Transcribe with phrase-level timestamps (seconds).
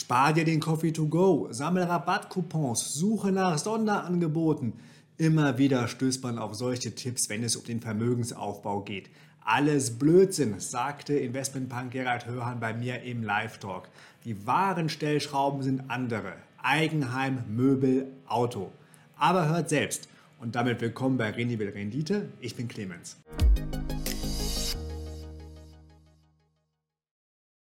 [0.00, 4.74] Spar dir den Coffee to go, sammle Rabattcoupons, suche nach Sonderangeboten.
[5.16, 9.10] Immer wieder stößt man auf solche Tipps, wenn es um den Vermögensaufbau geht.
[9.40, 13.88] Alles Blödsinn, sagte Investmentpunk Gerald Hörhan bei mir im Live-Talk.
[14.24, 16.34] Die wahren Stellschrauben sind andere.
[16.62, 18.70] Eigenheim, Möbel, Auto.
[19.16, 20.08] Aber hört selbst.
[20.38, 22.28] Und damit willkommen bei Renibel Rendite.
[22.40, 23.16] Ich bin Clemens.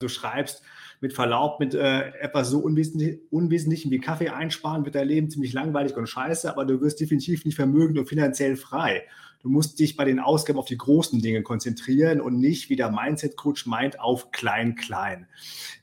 [0.03, 0.61] Du schreibst,
[1.03, 5.51] mit Verlaub, mit äh, etwas so Unwesentlich Unwesentlichem wie Kaffee einsparen, wird dein Leben ziemlich
[5.51, 9.03] langweilig und scheiße, aber du wirst definitiv nicht vermögend und finanziell frei.
[9.41, 12.89] Du musst dich bei den Ausgaben auf die großen Dinge konzentrieren und nicht, wie der
[12.89, 15.27] Mindset-Coach meint, auf klein, klein.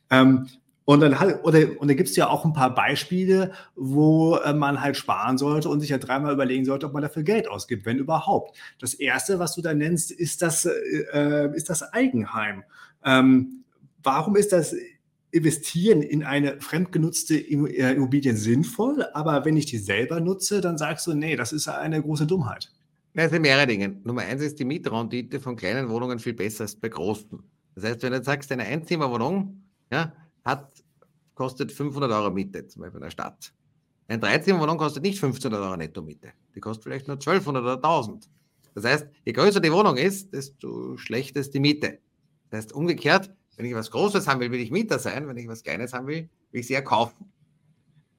[0.09, 0.48] Ähm,
[0.87, 4.55] und dann, halt, oder, und da gibt es ja auch ein paar Beispiele, wo äh,
[4.55, 7.84] man halt sparen sollte und sich ja dreimal überlegen sollte, ob man dafür Geld ausgibt,
[7.84, 8.57] wenn überhaupt.
[8.80, 10.71] Das erste, was du da nennst, ist das, äh,
[11.12, 12.65] äh ist das Eigenheim.
[13.05, 13.65] Ähm,
[14.02, 14.74] warum ist das
[15.30, 21.07] investieren in eine fremdgenutzte äh, Immobilie sinnvoll, aber wenn ich die selber nutze, dann sagst
[21.07, 22.73] du, nee, das ist eine große Dummheit.
[23.15, 24.01] Es sind mehrere Dinge.
[24.04, 27.42] Nummer eins ist die Mietrendite von kleinen Wohnungen viel besser als bei großen.
[27.74, 30.12] Das heißt, wenn du sagst, eine Einzimmerwohnung ja,
[30.45, 30.73] hat,
[31.35, 33.52] kostet 500 Euro Miete, zum Beispiel in der Stadt.
[34.09, 36.32] Eine Dreizimmerwohnung kostet nicht 1500 Euro Netto-Miete.
[36.54, 38.29] Die kostet vielleicht nur 1200 oder 1000.
[38.74, 41.98] Das heißt, je größer die Wohnung ist, desto schlechter ist die Miete.
[42.51, 45.29] Das heißt, umgekehrt, wenn ich was Großes haben will, will ich Mieter sein.
[45.29, 47.30] Wenn ich was Kleines haben will, will ich sie kaufen.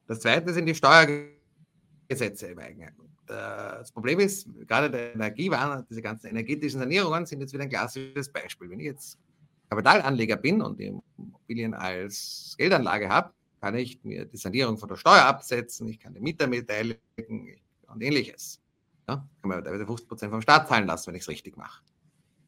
[0.06, 2.94] Das zweite sind die Steuergesetze im Eigenheim.
[3.26, 8.28] Das Problem ist, gerade der Energiewahn, diese ganzen energetischen Sanierungen sind jetzt wieder ein klassisches
[8.28, 8.70] Beispiel.
[8.70, 9.18] Wenn ich jetzt
[9.68, 14.96] Kapitalanleger bin und die Immobilien als Geldanlage habe, kann ich mir die Sanierung von der
[14.96, 17.56] Steuer absetzen, ich kann den Mieter beteiligen
[17.88, 18.60] und ähnliches.
[19.08, 21.82] Ja, kann man teilweise 50% vom Staat zahlen lassen, wenn ich es richtig mache.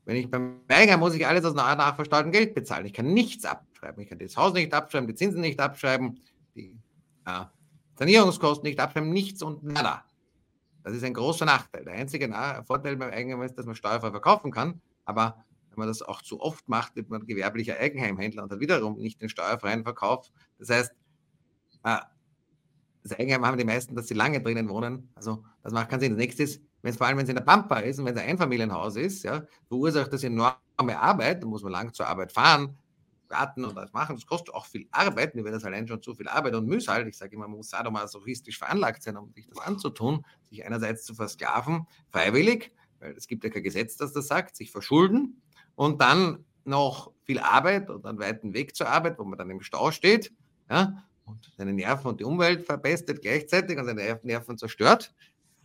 [0.04, 2.84] Wenn ich beim Weigern muss ich alles aus nach, nachversteuertem Geld bezahlen.
[2.86, 4.02] Ich kann nichts abschreiben.
[4.02, 6.20] Ich kann das Haus nicht abschreiben, die Zinsen nicht abschreiben,
[6.54, 6.78] die
[7.24, 7.44] äh,
[7.98, 10.04] Sanierungskosten nicht abschreiben, nichts und nada.
[10.82, 11.84] Das ist ein großer Nachteil.
[11.84, 12.28] Der einzige
[12.66, 14.82] Vorteil beim Eigenheim ist, dass man steuerfrei verkaufen kann.
[15.06, 18.98] Aber wenn man das auch zu oft macht, wird man gewerblicher Eigenheimhändler und hat wiederum
[18.98, 20.30] nicht den steuerfreien Verkauf.
[20.58, 20.92] Das heißt,
[21.82, 25.08] das Eigenheim haben die meisten, dass sie lange drinnen wohnen.
[25.14, 26.12] Also das macht keinen Sinn.
[26.12, 28.14] Das nächste ist, wenn es vor allem, wenn es in der Pampa ist und wenn
[28.14, 32.30] es ein Einfamilienhaus ist, ja, verursacht das enorme Arbeit, da muss man lang zur Arbeit
[32.30, 32.76] fahren,
[33.26, 34.16] warten und das machen.
[34.16, 35.34] Das kostet auch viel Arbeit.
[35.34, 37.08] Mir wäre das allein schon zu viel Arbeit und Mühsal.
[37.08, 41.14] Ich sage immer, man muss sadomasochistisch veranlagt sein, um sich das anzutun, sich einerseits zu
[41.14, 45.40] versklaven, freiwillig, weil es gibt ja kein Gesetz, das das sagt, sich verschulden
[45.76, 49.62] und dann noch viel Arbeit und einen weiten Weg zur Arbeit, wo man dann im
[49.62, 50.34] Stau steht,
[50.68, 55.14] ja, und seine Nerven und die Umwelt verpestet gleichzeitig und seine Nerven zerstört,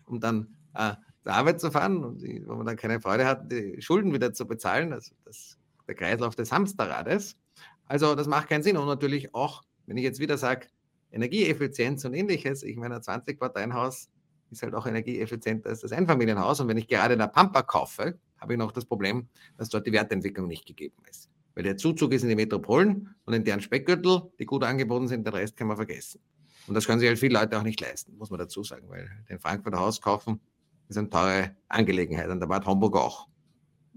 [0.06, 0.94] um dann äh,
[1.24, 4.34] zur Arbeit zu fahren und die, wo man dann keine Freude hat, die Schulden wieder
[4.34, 4.94] zu bezahlen.
[4.94, 5.58] Also das,
[5.88, 7.38] der Kreislauf des Hamsterrades.
[7.86, 8.78] Also das macht keinen Sinn.
[8.78, 10.68] Und natürlich auch, wenn ich jetzt wieder sage,
[11.12, 14.10] Energieeffizienz und ähnliches, ich meine, ein 20-Parteien-Haus
[14.52, 16.60] ist halt auch energieeffizienter als das Einfamilienhaus.
[16.60, 19.86] Und wenn ich gerade in der Pampa kaufe, habe ich noch das Problem, dass dort
[19.86, 21.30] die Wertentwicklung nicht gegeben ist.
[21.56, 25.26] Weil der Zuzug ist in die Metropolen und in deren Speckgürtel, die gut angeboten sind,
[25.26, 26.22] den Rest kann man vergessen.
[26.68, 29.10] Und das können sich halt viele Leute auch nicht leisten, muss man dazu sagen, weil
[29.28, 30.40] den Frankfurter Haus kaufen
[30.90, 33.28] ist eine teure Angelegenheit und da war Hamburg auch.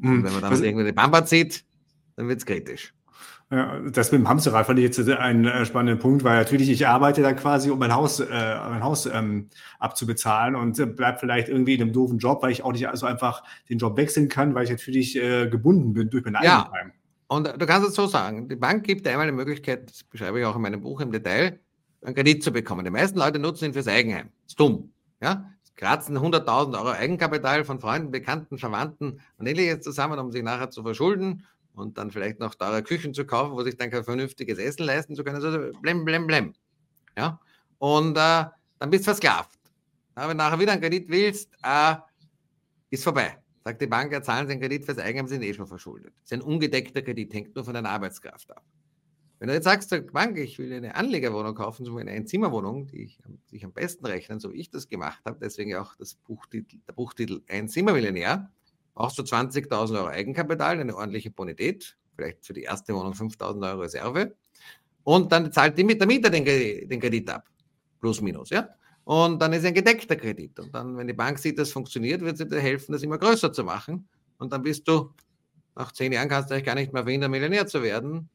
[0.02, 0.24] Und mhm.
[0.24, 1.64] wenn man dann Was, irgendwie die Bamba zieht,
[2.16, 2.94] dann wird es kritisch.
[3.50, 6.86] Ja, das mit dem Hamsterrad fand ich jetzt einen äh, spannenden Punkt, weil natürlich ich
[6.86, 11.50] arbeite dann quasi, um mein Haus, äh, mein Haus ähm, abzubezahlen und äh, bleibe vielleicht
[11.50, 14.54] irgendwie in einem doofen Job, weil ich auch nicht so einfach den Job wechseln kann,
[14.54, 16.62] weil ich natürlich äh, gebunden bin durch mein ja.
[16.62, 16.92] Eigenheim.
[17.28, 20.46] Und du kannst es so sagen, die Bank gibt einmal eine Möglichkeit, das beschreibe ich
[20.46, 21.60] auch in meinem Buch im Detail,
[22.02, 22.86] einen Kredit zu bekommen.
[22.86, 24.30] Die meisten Leute nutzen ihn fürs Eigenheim.
[24.44, 24.92] Das ist dumm.
[25.20, 25.50] Ja?
[25.76, 30.82] Kratzen 100.000 Euro Eigenkapital von Freunden, Bekannten, Verwandten und ähnliches zusammen, um sich nachher zu
[30.82, 31.44] verschulden
[31.74, 35.14] und dann vielleicht noch teure Küchen zu kaufen, wo sich dann kein vernünftiges Essen leisten
[35.14, 35.36] zu können.
[35.36, 36.54] Also blem, blem, blem.
[37.16, 37.40] Ja?
[37.78, 38.44] Und äh,
[38.78, 39.58] dann bist du versklavt.
[40.16, 41.94] Ja, wenn du nachher wieder einen Kredit willst, äh,
[42.90, 43.38] ist vorbei.
[43.64, 46.12] Sagt die Bank, ja, zahlen Sie einen Kredit fürs Eigenheim, sind eh schon verschuldet.
[46.22, 48.64] Das ist ein ungedeckter Kredit, hängt nur von deiner Arbeitskraft ab.
[49.42, 53.18] Wenn du jetzt sagst, Bank, ich will eine Anlegerwohnung kaufen, so eine Einzimmerwohnung, die ich,
[53.46, 56.92] sich am besten rechnen, so wie ich das gemacht habe, deswegen auch das Buchtitel, der
[56.92, 58.52] Buchtitel Einzimmermillionär,
[58.94, 63.80] brauchst du 20.000 Euro Eigenkapital, eine ordentliche Bonität, vielleicht für die erste Wohnung 5.000 Euro
[63.80, 64.32] Reserve
[65.02, 67.48] und dann zahlt die, der Mieter den, den Kredit ab,
[68.00, 68.68] plus minus, ja.
[69.02, 70.56] Und dann ist ein gedeckter Kredit.
[70.60, 73.52] Und dann, wenn die Bank sieht, dass funktioniert, wird sie dir helfen, das immer größer
[73.52, 74.08] zu machen.
[74.38, 75.12] Und dann bist du,
[75.74, 78.30] nach zehn Jahren kannst du eigentlich gar nicht mehr verhindern, Millionär zu werden,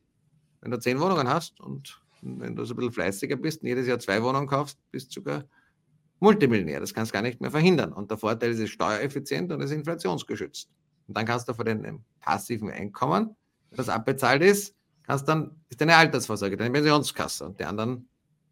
[0.62, 3.88] wenn du zehn Wohnungen hast und wenn du so ein bisschen fleißiger bist und jedes
[3.88, 5.44] Jahr zwei Wohnungen kaufst, bist du sogar
[6.20, 6.80] Multimillionär.
[6.80, 7.94] Das kannst du gar nicht mehr verhindern.
[7.94, 10.70] Und der Vorteil ist, es ist steuereffizient und es ist inflationsgeschützt.
[11.08, 13.36] Und dann kannst du von dem passiven Einkommen,
[13.72, 18.10] das abbezahlt ist, kannst dann, ist deine Altersvorsorge, deine Pensionskasse und die anderen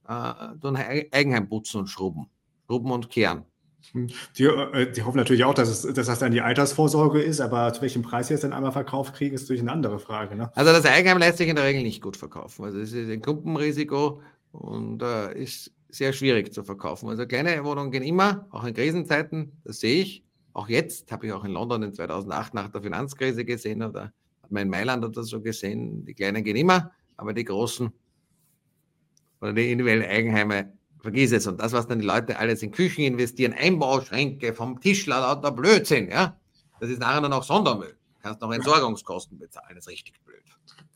[0.07, 2.30] äh, tun Eigenheim putzen und schrubben.
[2.68, 3.46] Schrubben und kehren.
[3.94, 7.72] Die, äh, die, hoffen natürlich auch, dass, es, dass das dann die Altersvorsorge ist, aber
[7.74, 10.36] zu welchem Preis sie es dann einmal verkauft kriegen, ist natürlich eine andere Frage.
[10.36, 10.52] Ne?
[10.56, 12.66] Also das Eigenheim lässt sich in der Regel nicht gut verkaufen.
[12.66, 14.22] Also es ist ein Klumpenrisiko
[14.52, 17.10] und äh, ist sehr schwierig zu verkaufen.
[17.10, 20.24] Also kleine Wohnungen gehen immer, auch in Krisenzeiten, das sehe ich.
[20.54, 24.12] Auch jetzt habe ich auch in London in 2008 nach der Finanzkrise gesehen oder
[24.50, 27.92] in Mailand oder so gesehen, die kleinen gehen immer, aber die großen
[29.42, 30.74] oder die individuellen Eigenheime
[31.06, 31.46] Vergiss es.
[31.46, 36.10] Und das, was dann die Leute alles in Küchen investieren, Einbauschränke vom Tischler, lauter Blödsinn,
[36.10, 36.36] ja,
[36.80, 37.96] das ist nachher nur noch Sondermüll.
[38.16, 40.42] Du kannst noch Entsorgungskosten bezahlen, das ist richtig blöd.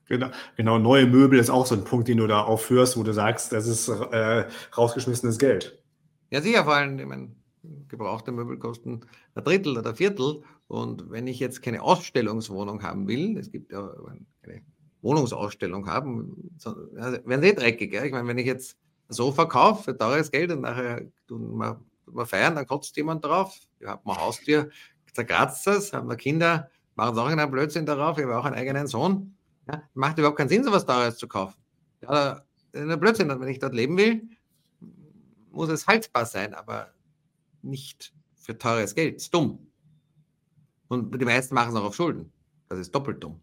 [0.08, 3.14] Genau, genau, neue Möbel ist auch so ein Punkt, den du da aufführst, wo du
[3.14, 5.80] sagst, das ist äh, rausgeschmissenes Geld.
[6.32, 7.30] Ja, sicher, vor allem, ich meine,
[7.88, 9.02] gebrauchte Möbel kosten
[9.36, 10.42] ein Drittel oder ein Viertel.
[10.68, 13.92] Und wenn ich jetzt keine Ausstellungswohnung haben will, es gibt ja
[14.44, 14.62] eine
[15.04, 16.50] Wohnungsausstellung haben,
[17.26, 17.94] werden sie eh dreckig.
[17.94, 18.04] Ja?
[18.06, 18.76] Ich meine, wenn ich jetzt
[19.10, 23.60] so verkaufe für teures Geld und nachher tun wir, wir feiern, dann kotzt jemand drauf.
[23.80, 24.70] Ich habe mein Haustier,
[25.14, 28.18] zerkratzt es, haben wir Kinder, machen auch einen Blödsinn darauf.
[28.18, 29.36] Ich habe auch einen eigenen Sohn.
[29.68, 31.56] Ja, macht überhaupt keinen Sinn, so was Teures zu kaufen.
[32.02, 32.42] Ja,
[32.74, 34.22] ein Blödsinn, wenn ich dort leben will,
[35.52, 36.94] muss es haltbar sein, aber
[37.62, 39.16] nicht für teures Geld.
[39.16, 39.68] Das ist dumm.
[40.88, 42.32] Und die meisten machen es auch auf Schulden.
[42.68, 43.40] Das ist doppelt dumm.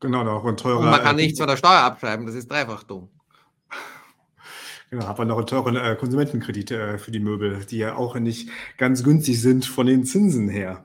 [0.00, 0.80] Genau, auch ein teurer.
[0.80, 3.08] Und man kann nichts von der Steuer abschreiben, das ist dreifach dumm.
[4.92, 8.14] Genau, hat man noch einen teuren äh, Konsumentenkredit äh, für die Möbel, die ja auch
[8.16, 10.84] nicht ganz günstig sind von den Zinsen her.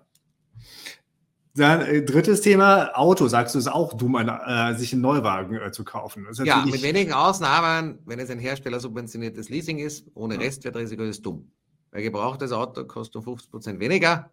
[1.54, 5.58] Dann äh, drittes Thema, Auto, sagst du, ist auch dumm, ein, äh, sich einen Neuwagen
[5.58, 6.26] äh, zu kaufen.
[6.46, 10.40] ja, mit wenigen Ausnahmen, wenn es ein herstellersubventioniertes Leasing ist, ohne ja.
[10.40, 11.52] Restwertrisiko ist es dumm.
[11.92, 14.32] Ein gebrauchtes Auto kostet um 50 Prozent weniger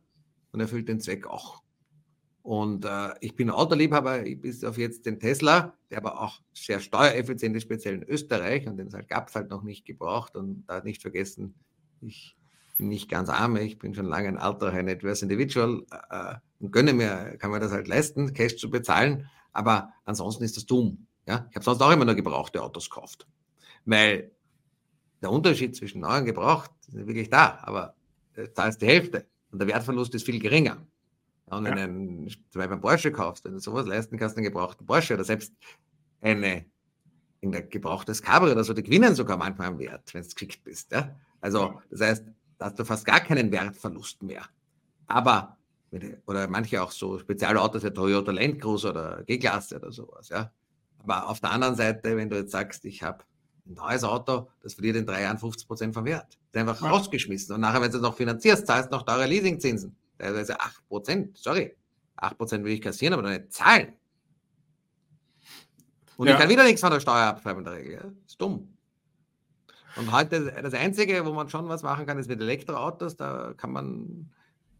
[0.52, 1.63] und erfüllt den Zweck auch.
[2.44, 7.56] Und äh, ich bin Autoliebhaber, bis auf jetzt den Tesla, der aber auch sehr steuereffizient
[7.56, 8.66] ist, speziell in Österreich.
[8.66, 10.36] Und den gab es halt noch nicht gebraucht.
[10.36, 11.54] Und da nicht vergessen,
[12.02, 12.36] ich
[12.76, 16.70] bin nicht ganz arm, ich bin schon lange ein alter Net Worth Individual äh, und
[16.70, 19.26] gönne mir, kann mir das halt leisten, Cash zu bezahlen.
[19.54, 21.06] Aber ansonsten ist das dumm.
[21.26, 21.46] Ja?
[21.48, 23.26] Ich habe sonst auch immer nur gebrauchte Autos gekauft.
[23.86, 24.32] Weil
[25.22, 27.94] der Unterschied zwischen neu und gebraucht ist wirklich da, aber
[28.34, 30.86] du zahlst die Hälfte und der Wertverlust ist viel geringer.
[31.46, 31.84] Und wenn ja.
[31.84, 35.24] einen, zum Beispiel einen Porsche kaufst, wenn du sowas leisten kannst, einen gebrauchten Porsche oder
[35.24, 35.52] selbst
[36.20, 36.64] eine
[37.44, 40.64] in der gebrauchtes Cabrio oder so, die gewinnen sogar manchmal am Wert, wenn du geschickt
[40.64, 40.90] bist.
[40.92, 41.14] Ja?
[41.40, 42.24] Also, das heißt,
[42.58, 44.44] da hast du fast gar keinen Wertverlust mehr.
[45.06, 45.58] Aber,
[46.26, 50.30] oder manche auch so Spezialautos wie Toyota Land Cruiser oder G-Klasse oder sowas.
[50.30, 50.50] Ja?
[50.98, 53.24] Aber auf der anderen Seite, wenn du jetzt sagst, ich habe
[53.66, 56.38] ein neues Auto, das verliert in drei Jahren 50 Prozent vom Wert.
[56.52, 56.90] Das ist einfach ja.
[56.90, 57.54] rausgeschmissen.
[57.54, 59.94] Und nachher, wenn du es noch finanzierst, zahlst du noch teure Leasingzinsen.
[60.18, 61.76] Teilweise 8%, sorry.
[62.16, 63.94] 8% will ich kassieren, aber nicht zahlen.
[66.16, 66.34] Und ja.
[66.34, 67.96] ich kann wieder nichts von der Steuer abschreiben in der Regel.
[68.22, 68.74] Das ist dumm.
[69.96, 73.16] Und heute das Einzige, wo man schon was machen kann, ist mit Elektroautos.
[73.16, 74.30] Da kann man,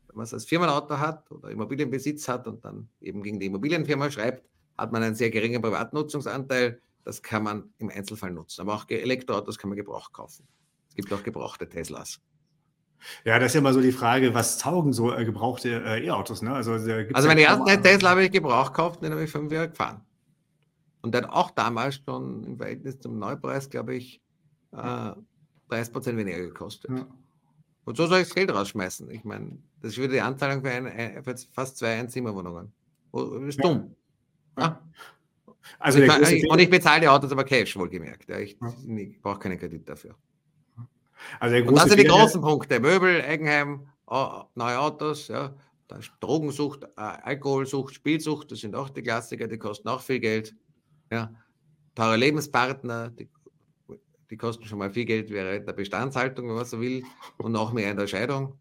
[0.09, 4.11] wenn man es als Firmenauto hat oder Immobilienbesitz hat und dann eben gegen die Immobilienfirma
[4.11, 6.81] schreibt, hat man einen sehr geringen Privatnutzungsanteil.
[7.05, 8.63] Das kann man im Einzelfall nutzen.
[8.63, 10.47] Aber auch Elektroautos kann man Gebrauch kaufen.
[10.89, 12.21] Es gibt auch gebrauchte Teslas.
[13.25, 16.43] Ja, das ist ja immer so die Frage, was taugen so äh, gebrauchte äh, E-Autos?
[16.43, 16.53] Ne?
[16.53, 19.69] Also, also meine ja ersten Tesla habe ich gebraucht gekauft, den habe ich fünf Jahre
[19.69, 20.01] gefahren.
[21.03, 24.23] Und der hat auch damals schon im Verhältnis zum Neupreis, glaube ich,
[24.73, 25.13] äh,
[25.69, 26.91] 30 Prozent weniger gekostet.
[26.91, 27.07] Ja.
[27.85, 29.11] Und so soll ich das Geld rausschmeißen.
[29.11, 32.73] Ich meine, das ist wieder die Anzahlung für, ein, für fast zwei Einzimmerwohnungen.
[33.13, 33.69] Das ist ja.
[33.69, 33.95] dumm.
[34.59, 34.81] Ja.
[35.79, 38.31] Also ich kann, und ich bezahle die Autos aber Cash, wohlgemerkt.
[38.31, 40.15] ich, ich brauche keinen Kredit dafür.
[41.41, 42.81] Also und das sind die großen Punkte.
[42.81, 43.87] Möbel, Eigenheim,
[44.55, 45.55] neue Autos, ja.
[45.89, 50.55] Dann Drogensucht, Alkoholsucht, Spielsucht, das sind auch die Klassiker, die kosten auch viel Geld.
[51.11, 51.31] Ja.
[51.95, 53.29] Teure Lebenspartner, die,
[54.31, 57.05] die kosten schon mal viel Geld während der Bestandshaltung, wenn man so will,
[57.39, 58.59] und noch mehr in der Scheidung.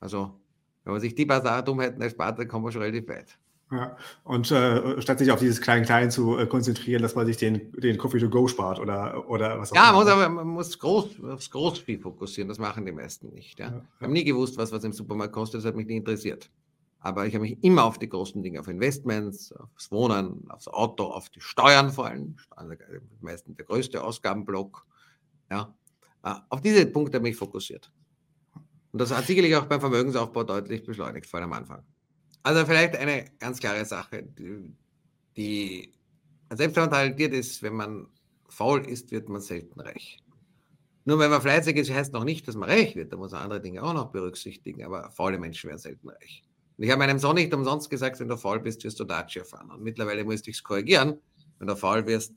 [0.00, 0.40] Also,
[0.84, 3.38] wenn man sich die paar Dummheiten erspart, dann kommt man schon relativ weit.
[3.72, 7.72] Ja, und äh, statt sich auf dieses Klein-Klein zu äh, konzentrieren, dass man sich den,
[7.72, 9.98] den Coffee to go spart oder, oder was auch ja, immer.
[9.98, 13.58] Ja, muss aber man muss groß, aufs Großspiel fokussieren, das machen die meisten nicht.
[13.58, 13.70] Ja?
[13.70, 13.84] ja.
[13.96, 16.50] Ich habe nie gewusst, was was im Supermarkt kostet, das hat mich nie interessiert.
[17.00, 21.04] Aber ich habe mich immer auf die großen Dinge, auf Investments, aufs Wohnen, aufs Auto,
[21.04, 22.36] auf die Steuern vor allem,
[23.20, 24.86] meistens der größte Ausgabenblock,
[25.50, 25.74] ja,
[26.24, 27.90] äh, auf diese Punkte habe ich fokussiert.
[28.92, 31.82] Und das hat sicherlich auch beim Vermögensaufbau deutlich beschleunigt, vor allem am Anfang.
[32.42, 34.24] Also vielleicht eine ganz klare Sache,
[35.36, 35.92] die,
[36.50, 36.76] selbst
[37.32, 38.06] ist, wenn man
[38.48, 40.18] faul ist, wird man selten reich.
[41.04, 43.12] Nur wenn man fleißig ist, heißt noch nicht, dass man reich wird.
[43.12, 46.44] Da muss man andere Dinge auch noch berücksichtigen, aber faule Menschen werden selten reich.
[46.76, 49.44] Und ich habe meinem Sohn nicht umsonst gesagt, wenn du faul bist, wirst du Dacia
[49.44, 49.70] fahren.
[49.70, 51.18] Und mittlerweile musste ich es korrigieren,
[51.58, 52.34] Wenn du faul wirst,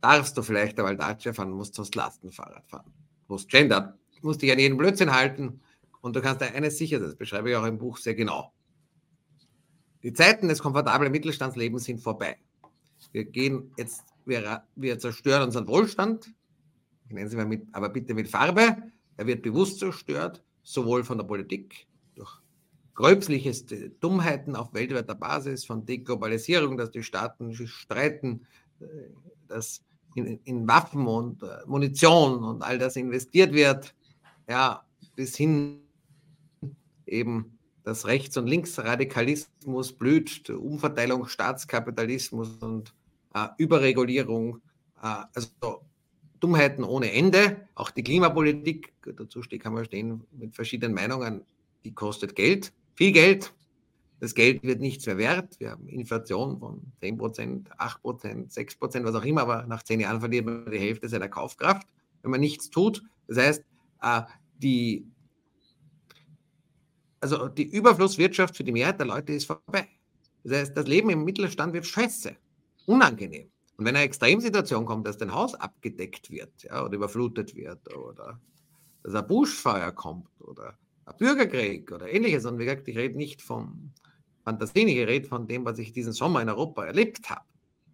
[0.00, 2.92] darfst du vielleicht einmal Dacia fahren, musst sonst Lastenfahrrad fahren.
[3.28, 5.60] Musst gendern, musst dich an jeden Blödsinn halten
[6.00, 8.52] und du kannst dir eines sicher, das beschreibe ich auch im Buch sehr genau.
[10.02, 12.36] Die Zeiten des komfortablen Mittelstandslebens sind vorbei.
[13.12, 16.32] Wir gehen jetzt, wir, wir zerstören unseren Wohlstand.
[17.06, 18.76] Ich nenne sie mal mit, aber bitte mit Farbe.
[19.16, 22.40] Er wird bewusst zerstört, sowohl von der Politik durch
[22.94, 28.46] gröbslichste Dummheiten auf weltweiter Basis, von Deglobalisierung, dass die Staaten streiten,
[28.80, 28.84] äh,
[29.48, 29.82] dass
[30.14, 33.94] in, in Waffen und äh, Munition und all das investiert wird,
[34.48, 35.80] ja, bis hin
[37.06, 37.51] eben
[37.84, 42.94] dass Rechts- und Linksradikalismus blüht, Umverteilung, Staatskapitalismus und
[43.34, 44.58] äh, Überregulierung,
[45.02, 45.48] äh, also
[46.40, 47.68] Dummheiten ohne Ende.
[47.74, 51.42] Auch die Klimapolitik, dazu kann man stehen mit verschiedenen Meinungen,
[51.84, 53.52] die kostet Geld, viel Geld.
[54.20, 55.58] Das Geld wird nichts mehr wert.
[55.58, 59.82] Wir haben Inflation von 10 Prozent, 8 Prozent, 6 Prozent, was auch immer, aber nach
[59.82, 61.88] zehn Jahren verliert man die Hälfte seiner Kaufkraft,
[62.22, 63.02] wenn man nichts tut.
[63.26, 63.64] Das heißt,
[64.02, 64.22] äh,
[64.58, 65.06] die
[67.22, 69.88] also die Überflusswirtschaft für die Mehrheit der Leute ist vorbei.
[70.44, 72.36] Das heißt, das Leben im Mittelstand wird scheiße,
[72.86, 73.48] unangenehm.
[73.76, 78.40] Und wenn eine Extremsituation kommt, dass dein Haus abgedeckt wird ja, oder überflutet wird oder
[79.02, 80.76] dass ein Buschfeuer kommt oder
[81.06, 83.92] ein Bürgerkrieg oder ähnliches, und wie gesagt, ich rede nicht von
[84.44, 87.44] Fantasien, ich rede von dem, was ich diesen Sommer in Europa erlebt habe.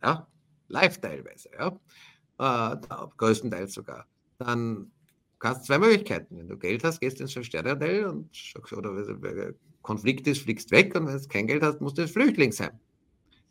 [0.02, 0.26] Ja,
[0.68, 2.76] live teilweise, ja, äh,
[3.16, 4.06] größtenteils sogar.
[4.38, 4.90] Dann
[5.38, 6.38] kannst zwei Möglichkeiten.
[6.38, 8.30] Wenn du Geld hast, gehst du ins Sterne-Hotel und
[8.72, 12.52] oder wenn Konflikt ist, fliegst weg und wenn du kein Geld hast, musst du Flüchtling
[12.52, 12.78] sein.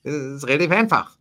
[0.04, 1.18] Das ist relativ einfach.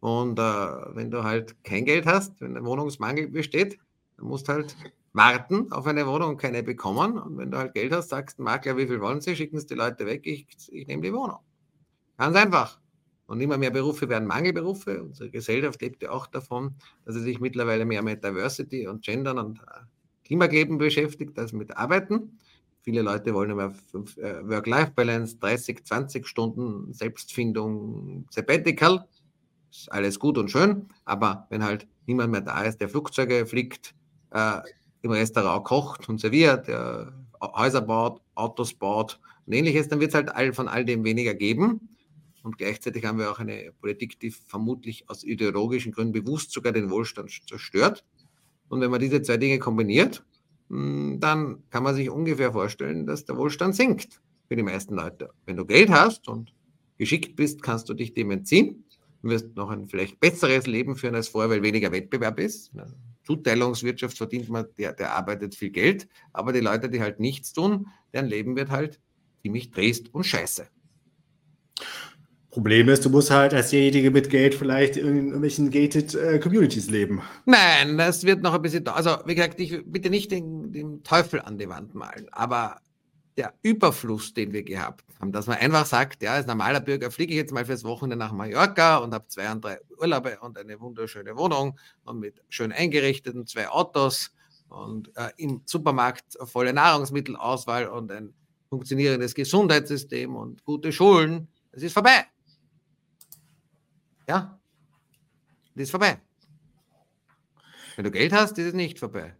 [0.00, 3.78] Und äh, wenn du halt kein Geld hast, wenn ein Wohnungsmangel besteht,
[4.16, 4.76] dann musst du halt
[5.14, 7.18] warten auf eine Wohnung und keine bekommen.
[7.18, 9.66] Und wenn du halt Geld hast, sagst du Makler, wie viel wollen sie, schicken es
[9.66, 11.38] die Leute weg, ich, ich nehme die Wohnung.
[12.18, 12.80] Ganz einfach.
[13.26, 15.02] Und immer mehr Berufe werden Mangelberufe.
[15.02, 19.38] Unsere Gesellschaft lebt ja auch davon, dass sie sich mittlerweile mehr mit Diversity und Gendern
[19.38, 19.60] und
[20.24, 22.38] äh, Klimageben beschäftigt als mit Arbeiten.
[22.82, 23.74] Viele Leute wollen immer
[24.18, 29.06] äh, Work-Life-Balance, 30, 20 Stunden Selbstfindung, Sabbatical.
[29.70, 33.94] Ist alles gut und schön, aber wenn halt niemand mehr da ist, der Flugzeuge fliegt,
[34.30, 34.60] äh,
[35.02, 40.14] im Restaurant kocht und serviert, der Häuser baut, Autos baut und ähnliches, dann wird es
[40.14, 41.88] halt all, von all dem weniger geben.
[42.42, 46.90] Und gleichzeitig haben wir auch eine Politik, die vermutlich aus ideologischen Gründen bewusst sogar den
[46.90, 48.04] Wohlstand zerstört.
[48.74, 50.24] Und wenn man diese zwei Dinge kombiniert,
[50.68, 55.30] hm, dann kann man sich ungefähr vorstellen, dass der Wohlstand sinkt für die meisten Leute.
[55.46, 56.52] Wenn du Geld hast und
[56.98, 58.84] geschickt bist, kannst du dich dem entziehen.
[59.22, 62.72] Du wirst noch ein vielleicht besseres Leben führen als vorher, weil weniger Wettbewerb ist.
[63.22, 67.86] Zuteilungswirtschaft verdient man, der, der arbeitet viel Geld, aber die Leute, die halt nichts tun,
[68.12, 69.00] deren Leben wird halt
[69.42, 70.66] ziemlich trist und scheiße.
[72.54, 76.88] Problem ist, du musst halt als derjenige mit Geld vielleicht in irgendwelchen gated äh, Communities
[76.88, 77.20] leben.
[77.46, 81.40] Nein, das wird noch ein bisschen, also wie gesagt, ich bitte nicht den, den Teufel
[81.40, 82.76] an die Wand malen, aber
[83.36, 87.32] der Überfluss, den wir gehabt haben, dass man einfach sagt, ja, als normaler Bürger fliege
[87.32, 91.36] ich jetzt mal fürs Wochenende nach Mallorca und habe zwei, drei Urlaube und eine wunderschöne
[91.36, 94.30] Wohnung und mit schön eingerichteten zwei Autos
[94.68, 98.32] und äh, im Supermarkt volle Nahrungsmittelauswahl und ein
[98.68, 101.48] funktionierendes Gesundheitssystem und gute Schulen.
[101.72, 102.26] Es ist vorbei.
[104.28, 104.58] Ja,
[105.74, 106.18] das ist vorbei.
[107.96, 109.34] Wenn du Geld hast, ist es nicht vorbei.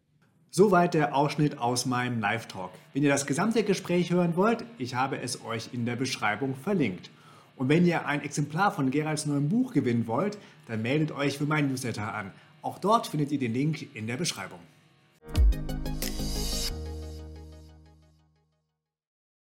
[0.50, 2.70] Soweit der Ausschnitt aus meinem Live-Talk.
[2.92, 7.10] Wenn ihr das gesamte Gespräch hören wollt, ich habe es euch in der Beschreibung verlinkt.
[7.56, 10.38] Und wenn ihr ein Exemplar von Geralds neuem Buch gewinnen wollt,
[10.68, 12.32] dann meldet euch für meinen Newsletter an.
[12.62, 14.60] Auch dort findet ihr den Link in der Beschreibung.